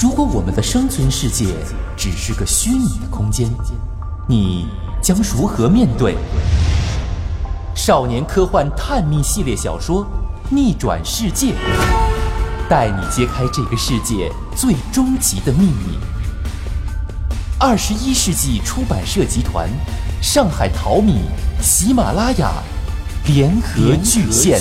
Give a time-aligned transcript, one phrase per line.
[0.00, 1.46] 如果我们的生存世界
[1.96, 3.50] 只是个虚拟的空间，
[4.28, 4.68] 你
[5.02, 6.14] 将如何面对？
[7.74, 10.04] 少年科幻探秘系列小说
[10.50, 11.46] 《逆转世界》，
[12.68, 15.98] 带你揭开这个世界最终极的秘密。
[17.58, 19.68] 二十一世纪出版社集团、
[20.22, 21.22] 上海淘米、
[21.60, 22.52] 喜马拉雅
[23.26, 24.60] 联合巨献。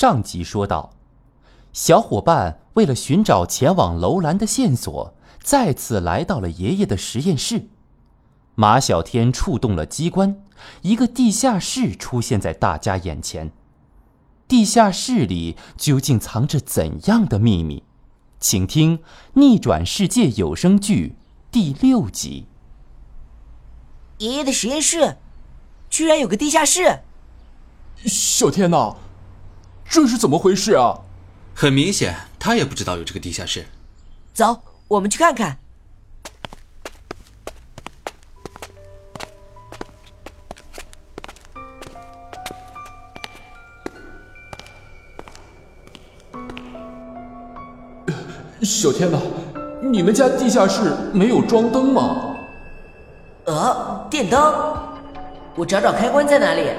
[0.00, 0.94] 上集说到，
[1.74, 7.68] 小伙伴为了寻找前往楼兰的线索，再次来到了爷爷的实验室。
[8.54, 10.42] 马小天触动了机关，
[10.80, 13.52] 一个地下室出现在大家眼前。
[14.48, 17.82] 地下室里究竟藏着怎样的秘密？
[18.38, 18.96] 请听
[19.34, 21.16] 《逆转世界》有声剧
[21.52, 22.46] 第六集。
[24.16, 25.18] 爷爷的实验室，
[25.90, 27.00] 居然有个地下室！
[28.06, 28.96] 小天呐！
[29.90, 31.00] 这是怎么回事啊？
[31.52, 33.66] 很明显，他也不知道有这个地下室。
[34.32, 35.58] 走，我们去看看。
[48.62, 49.18] 小天呐，
[49.82, 52.36] 你们家地下室没有装灯吗？
[53.44, 54.40] 呃，电灯，
[55.56, 56.70] 我找找开关在哪里。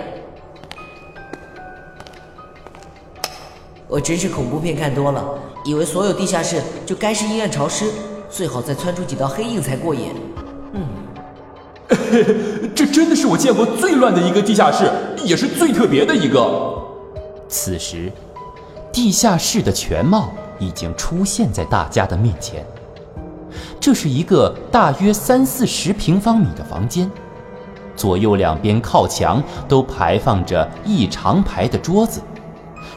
[3.91, 5.21] 我真是恐怖片看多了，
[5.65, 7.91] 以为所有地下室就该是阴暗潮湿，
[8.29, 10.13] 最好再窜出几道黑影才过瘾。
[10.71, 10.87] 嗯，
[12.73, 14.89] 这真的是我见过最乱的一个地下室，
[15.25, 16.73] 也是最特别的一个。
[17.49, 18.09] 此时，
[18.93, 22.65] 地下室的全貌已经出现在大家的面前。
[23.77, 27.11] 这是一个大约三四十平方米的房间，
[27.97, 32.21] 左右两边靠墙都排放着一长排的桌子。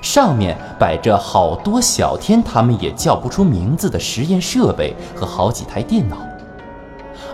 [0.04, 6.18] 上面摆着好多小天他们也叫不出名字的实验设备和好几台电脑，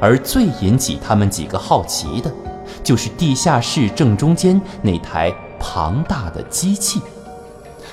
[0.00, 2.32] 而最引起他们几个好奇的，
[2.84, 7.02] 就是地下室正中间那台庞大的机器，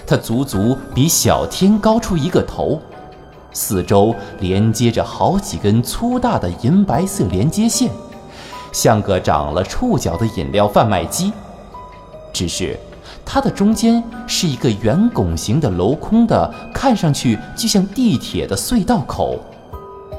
[0.06, 2.80] 它足足比小天高出一个头，
[3.52, 7.90] 四周连接着好几根粗大的银白色连接线，
[8.72, 11.34] 像个长了触角的饮料贩卖机，
[12.32, 12.80] 只是。
[13.30, 19.38] 它的中间是一个圆拱形的镂空的，看上去就像地铁的隧道口。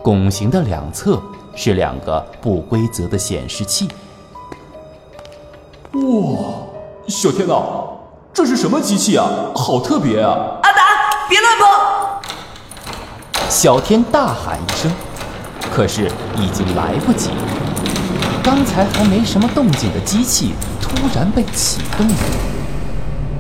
[0.03, 1.21] 拱形的两侧
[1.57, 3.89] 是两个不规则的显示器。
[5.93, 6.01] 哇，
[7.09, 7.55] 小天呐，
[8.33, 9.27] 这是什么机器啊？
[9.55, 10.37] 好特别啊！
[10.63, 10.79] 阿达，
[11.31, 11.67] 别乱碰！
[13.49, 14.93] 小天大喊一声，
[15.73, 17.31] 可是已经来不及。
[18.43, 22.15] 刚才还没什么动静的机器突然被启动了。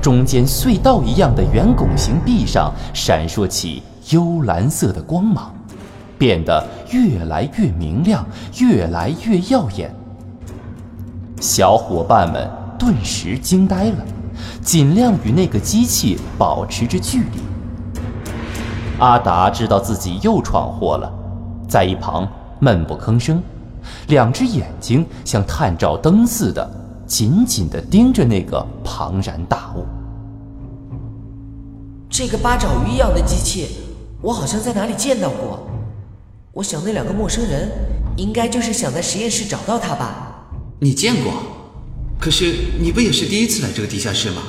[0.09, 5.53] 中间隧道一样的圆拱形壁上闪烁起幽蓝色的光芒，
[6.17, 8.25] 变得越来越明亮，
[8.57, 9.95] 越来越耀眼。
[11.43, 13.99] 小伙伴们顿时惊呆了，
[14.63, 17.41] 尽量与那个机器保持着距离。
[19.01, 21.13] 阿达知道自己又闯祸了，
[21.69, 22.27] 在一旁
[22.61, 23.43] 闷不吭声，
[24.07, 26.67] 两只眼睛像探照灯似的。
[27.07, 29.87] 紧紧地盯着那个庞然大物。
[32.19, 33.77] 这个八爪鱼一样的机器，
[34.21, 35.65] 我好像在哪里见到过。
[36.53, 37.71] 我想那两个陌生人，
[38.17, 40.49] 应该就是想在实验室找到它吧。
[40.81, 41.33] 你见过？
[42.19, 44.43] 可是你不也是第一次来这个地下室吗？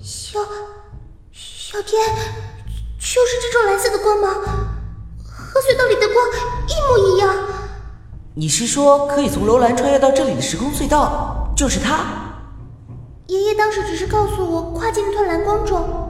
[0.00, 0.40] 小
[1.30, 2.02] 小天，
[2.98, 4.42] 就是这种蓝色的光芒，
[5.26, 6.26] 和隧道里的光
[6.68, 7.36] 一模一样。
[8.34, 11.52] 你是说可以从楼兰穿越到这里的时空隧道？
[11.54, 12.40] 就是它，
[13.26, 16.05] 爷爷当时只是告诉我跨进那团蓝光中，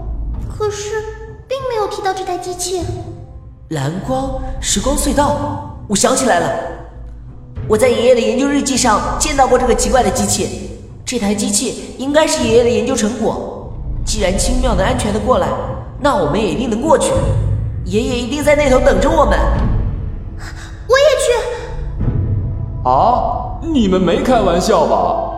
[0.57, 1.03] 可是
[1.47, 2.83] 并没有提到这台机器。
[3.71, 6.51] 蓝光时光隧道，我想起来了，
[7.69, 10.71] 我在爷爷的研究日记上见到过这个奇怪的机器。
[11.05, 13.71] 这台机器应该是爷爷的研究成果。
[14.05, 15.49] 既然轻妙的、安全的过来，
[16.01, 17.13] 那我们也一定能过去。
[17.85, 19.39] 爷爷一定在那头等着我们。
[20.89, 22.89] 我也去。
[22.89, 25.33] 啊，你们没开玩笑吧？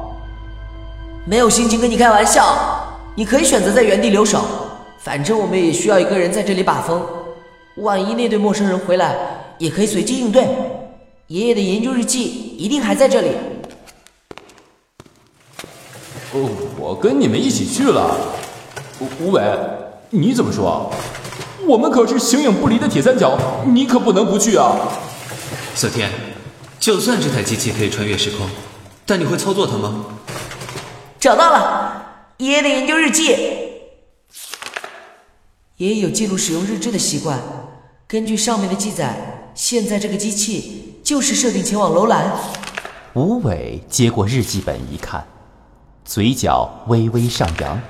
[1.25, 2.55] 没有心情跟你开玩笑，
[3.15, 4.43] 你可以选择在原地留守，
[4.99, 7.03] 反正我们也需要一个人在这里把风。
[7.77, 9.17] 万一那对陌生人回来，
[9.59, 10.47] 也可以随机应对。
[11.29, 12.25] 爷爷的研究日记
[12.59, 13.29] 一定还在这里。
[16.33, 18.17] 哦，我跟你们一起去了。
[19.21, 19.41] 吴伟，
[20.11, 20.91] 你怎么说？
[21.67, 24.75] 我们可是形影不离的铁三角，你可不能不去啊！
[25.75, 26.11] 小天，
[26.81, 28.47] 就算这台机器可以穿越时空，
[29.07, 30.07] 但你会操作它吗？
[31.21, 32.03] 找到了，
[32.39, 33.68] 爷爷的研究日记。
[35.79, 37.39] 爷爷有记录使用日志的习惯。
[38.09, 42.33] 根据上面的记载，现在这个机器就是设定前往楼兰。
[43.15, 45.25] 吴伟接过日记本一看，
[46.05, 47.81] 嘴角微微上扬，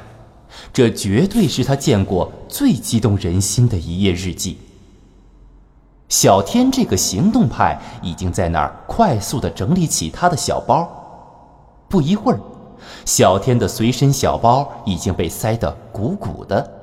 [0.71, 4.59] 这绝对是他见过最激动人心的一页日记。
[6.11, 10.87] 小天这个行动派已经在那儿快速的整理起他的小包。
[11.89, 12.41] 不一会儿，
[13.07, 16.78] 小天的随身小包已经被塞得鼓鼓的，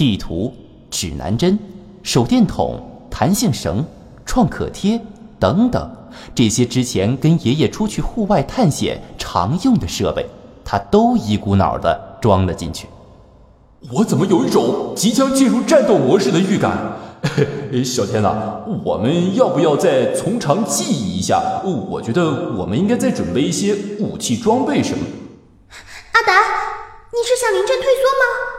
[0.00, 0.50] 地图、
[0.90, 1.58] 指南针、
[2.02, 2.80] 手电筒、
[3.10, 3.84] 弹性绳、
[4.24, 4.98] 创可贴
[5.38, 5.90] 等等，
[6.34, 10.24] 这些之前跟爷爷出去户外探险常用的设备，
[10.64, 12.86] 他都一股脑的装了进去。
[13.92, 16.96] 我怎么有一种即将进入战斗模式的预感？
[17.84, 21.60] 小天呐，我们要不要再从长计议一下？
[21.62, 25.04] 我觉得我们应该再准备一些武器装备什么。
[26.12, 26.32] 阿达，
[27.12, 28.49] 你是想临阵退缩吗？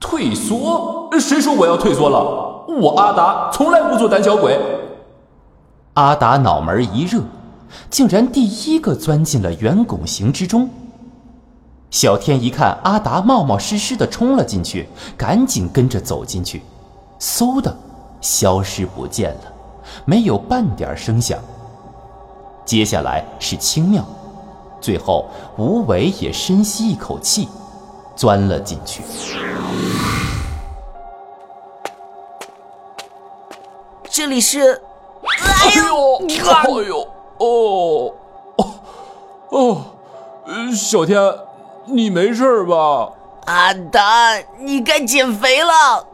[0.00, 1.08] 退缩？
[1.20, 2.64] 谁说我要退缩了？
[2.66, 4.58] 我阿达从来不做胆小鬼。
[5.94, 7.20] 阿达脑门一热，
[7.90, 10.70] 竟然第一个钻进了圆拱形之中。
[11.90, 16.62] 小天一看阿达冒冒失失的冲了进去，赶紧跟着走进去。
[17.18, 17.76] 嗖的，
[18.20, 19.52] 消失不见了，
[20.04, 21.38] 没有半点声响。
[22.64, 24.04] 接下来是清妙，
[24.80, 25.26] 最后
[25.58, 27.48] 吴伟也深吸一口气，
[28.14, 29.02] 钻了进去。
[34.08, 34.82] 这里是，
[35.22, 37.08] 哎呦，哎呦，
[37.38, 38.14] 哦，
[38.56, 38.64] 哦，
[39.48, 39.84] 哦，
[40.74, 41.18] 小天，
[41.86, 43.12] 你没事吧？
[43.46, 46.06] 阿达，你该减肥了。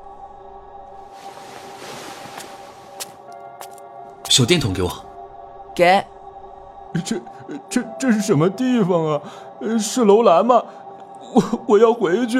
[4.28, 4.90] 手电筒给我，
[5.74, 6.04] 给。
[7.04, 7.20] 这
[7.68, 9.20] 这这是什么地方啊？
[9.78, 10.62] 是楼兰吗？
[11.32, 12.38] 我我要回去。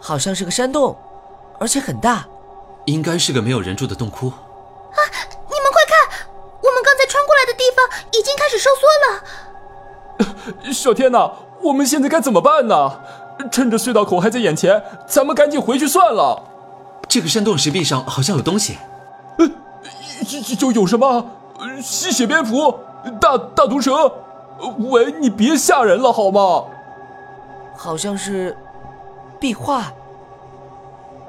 [0.00, 0.96] 好像是个山洞，
[1.58, 2.26] 而且很大。
[2.86, 4.28] 应该是个没有人住的洞窟。
[4.28, 4.98] 啊！
[5.30, 6.26] 你们快看，
[6.62, 10.72] 我们刚才穿过来的地方已经开始收缩了。
[10.72, 13.00] 小天呐，我们现在该怎么办呢？
[13.52, 16.42] 趁着隧道口还在眼前，咱们赶紧回去算了。
[17.06, 18.78] 这个山洞石壁上好像有东西。
[19.36, 19.48] 呃
[20.60, 21.26] 有有什么？
[21.80, 22.78] 吸血蝙蝠、
[23.20, 24.12] 大大毒蛇？
[24.78, 26.64] 喂，你别吓人了好吗？
[27.76, 28.56] 好像是
[29.40, 29.92] 壁画，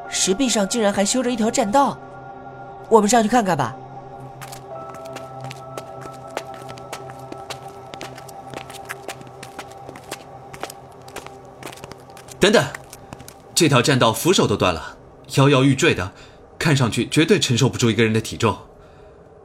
[0.09, 1.97] 石壁上竟然还修着一条栈道，
[2.89, 3.75] 我们上去看看吧。
[12.39, 12.65] 等等，
[13.53, 14.97] 这条栈道扶手都断了，
[15.35, 16.13] 摇摇欲坠的，
[16.57, 18.57] 看上去绝对承受不住一个人的体重。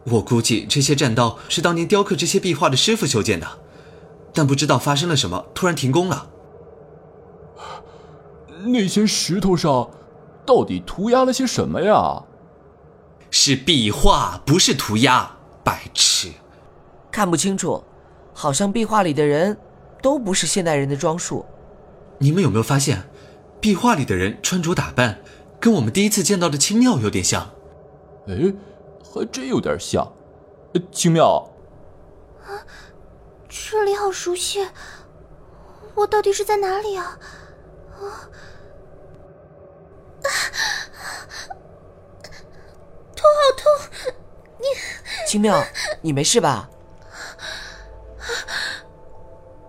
[0.04, 3.58] 我估计这些栈道是当年雕刻这些壁画的师傅修建的，
[4.32, 6.28] 但不知道发生了什么，突然停工了。
[8.72, 9.90] 那些石头上
[10.46, 12.22] 到底涂鸦了些什么呀？
[13.30, 16.32] 是壁画，不是涂鸦，白痴！
[17.10, 17.82] 看不清楚，
[18.32, 19.56] 好像壁画里的人
[20.02, 21.44] 都不是现代人的装束。
[22.18, 23.04] 你们有没有发现，
[23.60, 25.20] 壁画里的人穿着打扮
[25.58, 27.50] 跟我们第一次见到的青妙有点像？
[28.28, 28.54] 哎。
[29.06, 30.12] 还真有点像，
[30.90, 31.48] 青妙。
[32.44, 32.66] 啊，
[33.48, 34.66] 这里好熟悉，
[35.94, 37.16] 我到底是在哪里啊？
[37.92, 38.26] 啊，
[43.14, 43.64] 头好痛！
[44.58, 44.64] 你，
[45.26, 45.62] 青妙，
[46.02, 46.68] 你没事吧？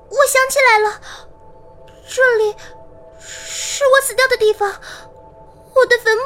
[0.10, 1.02] 我想起来了，
[2.08, 2.56] 这里
[3.20, 4.70] 是我死掉的地方，
[5.76, 6.24] 我的坟墓。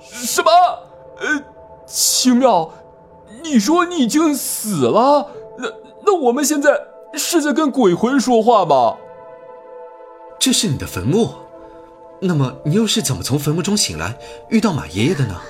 [0.00, 0.50] 什么？
[1.18, 1.42] 呃。
[1.86, 2.72] 青妙，
[3.44, 5.68] 你说你已经死了，那
[6.04, 8.96] 那我们现在是在跟鬼魂说话吗？
[10.36, 11.32] 这是你的坟墓，
[12.20, 14.18] 那么你又是怎么从坟墓中醒来，
[14.48, 15.40] 遇到马爷爷的呢？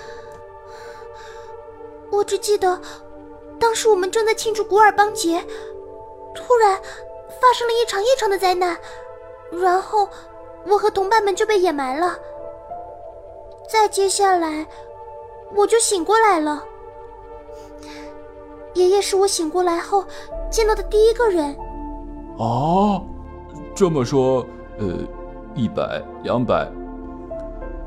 [2.10, 2.80] 我只记得，
[3.58, 5.44] 当时我们正在庆祝古尔邦节，
[6.34, 6.76] 突然
[7.40, 8.78] 发生了一场异常的灾难，
[9.50, 10.08] 然后
[10.66, 12.18] 我和同伴们就被掩埋了。
[13.68, 14.66] 再接下来。
[15.54, 16.64] 我就醒过来了。
[18.74, 20.04] 爷爷是我醒过来后
[20.50, 21.56] 见到的第一个人。
[22.36, 23.06] 哦，
[23.72, 24.44] 这么说，
[24.76, 24.98] 呃，
[25.56, 26.68] 一百、两百。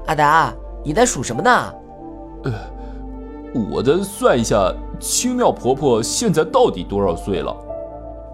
[0.08, 1.74] 阿达，你在数什么呢？
[2.44, 2.52] 呃，
[3.72, 7.56] 我在算一下青妙婆婆现在到底多少岁了。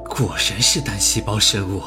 [0.08, 1.82] 果然是单细胞生物。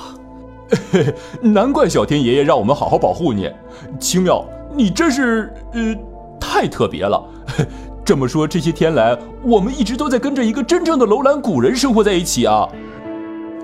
[1.41, 3.51] 难怪小天爷爷让我们好好保护你。
[3.99, 5.97] 青妙，你真是呃。
[6.41, 7.23] 太特别了，
[8.05, 12.67] 这么说，这些天来，我们一直都在跟着一个真正的楼兰古人生活在一起啊！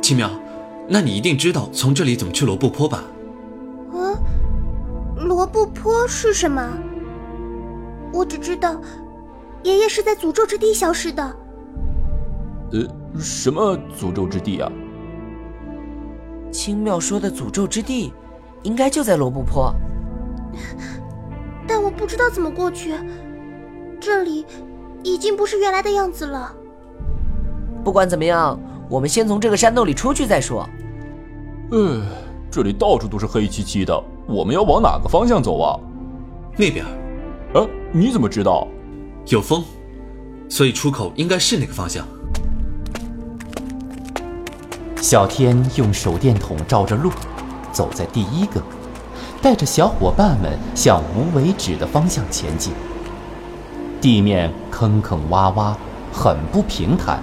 [0.03, 0.29] 青妙，
[0.89, 3.05] 那你一定知道从这里怎么去罗布泊吧？
[5.25, 6.63] 嗯，罗布泊是什么？
[8.13, 8.79] 我只知道，
[9.63, 11.23] 爷爷是在诅咒之地消失的。
[12.73, 12.87] 呃，
[13.19, 14.71] 什么诅咒之地啊？
[16.53, 18.13] 青妙说的诅咒之地，
[18.63, 19.75] 应该就在罗布泊。
[21.67, 22.95] 但我不知道怎么过去，
[23.99, 24.45] 这里
[25.03, 26.55] 已经不是原来的样子了。
[27.83, 30.69] 不管怎么样，我们先从这个山洞里出去再说。
[31.71, 32.03] 呃，
[32.51, 35.79] 这里到处都是黑漆漆的，我们要往哪个方向走啊？
[36.57, 36.85] 那边。
[37.55, 38.67] 啊，你怎么知道？
[39.27, 39.63] 有风，
[40.49, 42.07] 所以出口应该是那个方向。
[45.01, 47.11] 小天用手电筒照着路，
[47.71, 48.63] 走在第一个，
[49.43, 52.73] 带着小伙伴们向无为止的方向前进。
[54.01, 55.75] 地面坑坑洼洼，
[56.13, 57.21] 很不平坦，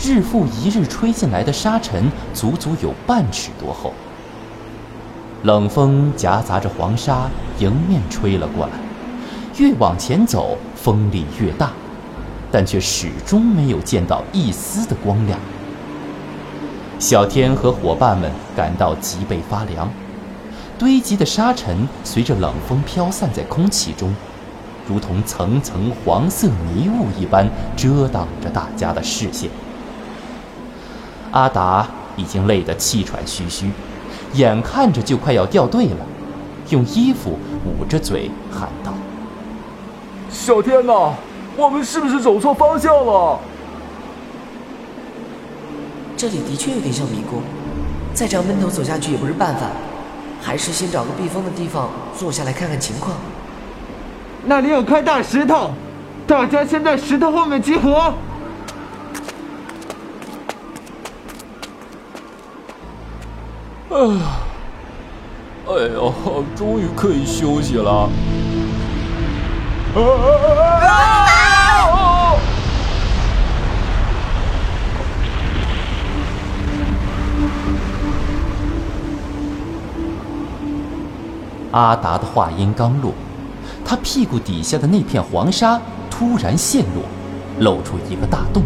[0.00, 3.92] 日复一日吹进来的沙尘足足有半尺多厚。
[5.42, 8.72] 冷风夹杂着黄沙迎面吹了过来，
[9.58, 11.72] 越往前走风力越大，
[12.52, 15.36] 但却始终没有见到一丝的光亮。
[17.00, 19.90] 小天和伙伴们感到脊背发凉，
[20.78, 24.14] 堆积的沙尘随着冷风飘散在空气中，
[24.86, 29.50] 如同层层黄色迷雾一般遮挡着大家的视线。
[31.32, 33.72] 阿达已经累得气喘吁吁，
[34.34, 36.06] 眼看着就快要掉队了，
[36.70, 38.92] 用衣服捂着嘴喊道
[40.30, 41.12] ：“小天呐，
[41.56, 43.38] 我们是不是走错方向了？”
[46.16, 47.42] 这里的确有点像迷宫，
[48.14, 49.66] 再这样闷头走下去也不是办法，
[50.40, 53.16] 还是先找个避风的地方坐下来看看情况。
[54.44, 55.70] 那里有块大石头，
[56.26, 58.14] 大家先在石头后面集合。
[64.04, 66.12] 哎呦，
[66.56, 68.08] 终于可以休息了。
[81.70, 83.14] 阿达的话音刚落，
[83.84, 85.80] 他屁股底下的那片黄沙
[86.10, 87.04] 突然陷落，
[87.60, 88.62] 露出一个大洞。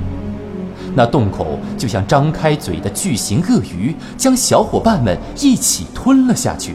[0.97, 6.75] 那洞口就像张开嘴的巨型鳄鱼，将小伙伴们一起吞了下去。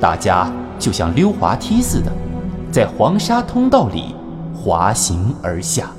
[0.00, 2.12] 大家就像溜滑梯似的，
[2.70, 4.14] 在黄沙通道里
[4.54, 5.90] 滑行而下。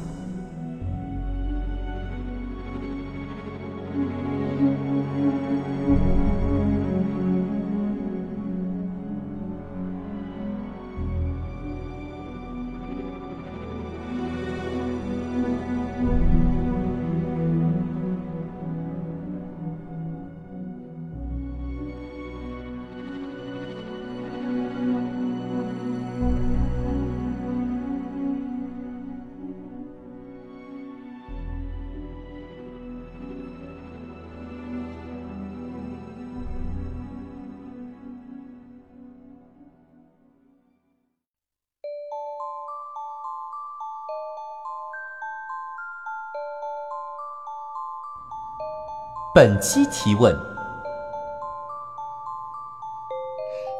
[49.36, 50.32] 本期提问：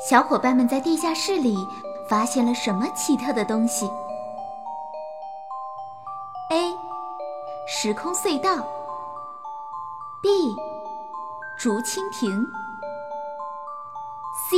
[0.10, 1.56] 小伙伴们在地下室里
[2.10, 3.86] 发现了什么奇特的东西
[6.50, 6.76] ？A.
[7.68, 8.66] 时空隧道
[10.24, 10.56] B.
[11.60, 12.44] 竹蜻蜓
[14.50, 14.58] C.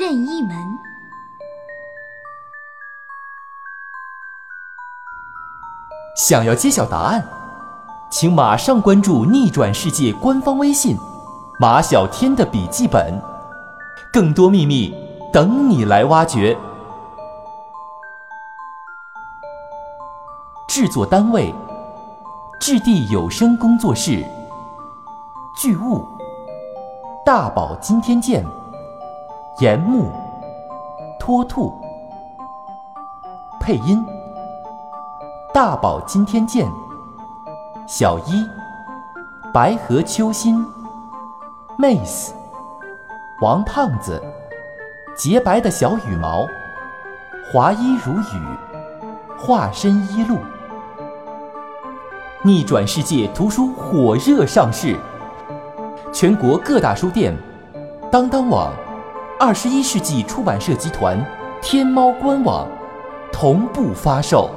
[0.00, 0.56] 任意门。
[6.16, 7.39] 想要揭晓答案？
[8.10, 10.96] 请马上关注“逆转世界”官方微信
[11.60, 13.14] “马小天的笔记本”，
[14.12, 14.92] 更多秘密
[15.32, 16.56] 等你来挖掘。
[20.68, 21.54] 制作单位：
[22.60, 24.24] 质地有声工作室。
[25.56, 26.04] 剧务：
[27.24, 28.44] 大宝今天见。
[29.60, 30.10] 岩木、
[31.20, 31.72] 托兔。
[33.60, 34.04] 配音：
[35.54, 36.68] 大宝今天见。
[37.92, 38.48] 小一，
[39.52, 40.64] 白河秋心，
[41.76, 42.32] 妹子，
[43.40, 44.22] 王胖子，
[45.16, 46.46] 洁白的小羽毛，
[47.50, 48.40] 华衣如雨，
[49.36, 50.38] 化身一路。
[52.44, 54.96] 逆转世界图书火热上市，
[56.12, 57.36] 全国各大书店、
[58.08, 58.72] 当当网、
[59.36, 61.20] 二十一世纪出版社集团、
[61.60, 62.68] 天猫官网、
[63.32, 64.48] 同步发售。